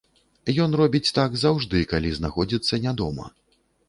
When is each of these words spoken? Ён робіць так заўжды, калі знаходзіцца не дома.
Ён 0.63 0.71
робіць 0.81 1.11
так 1.17 1.35
заўжды, 1.41 1.81
калі 1.91 2.09
знаходзіцца 2.15 2.81
не 2.87 2.95
дома. 3.03 3.29